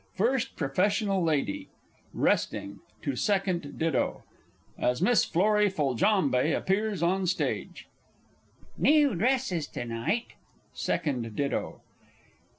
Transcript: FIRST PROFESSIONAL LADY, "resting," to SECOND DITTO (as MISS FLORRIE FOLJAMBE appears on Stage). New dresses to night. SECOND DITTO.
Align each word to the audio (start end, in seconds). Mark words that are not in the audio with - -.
FIRST 0.15 0.55
PROFESSIONAL 0.55 1.23
LADY, 1.23 1.69
"resting," 2.11 2.79
to 3.03 3.15
SECOND 3.15 3.77
DITTO 3.77 4.23
(as 4.79 4.99
MISS 4.99 5.25
FLORRIE 5.25 5.69
FOLJAMBE 5.69 6.53
appears 6.55 7.03
on 7.03 7.27
Stage). 7.27 7.87
New 8.79 9.13
dresses 9.13 9.67
to 9.67 9.85
night. 9.85 10.33
SECOND 10.73 11.35
DITTO. 11.35 11.81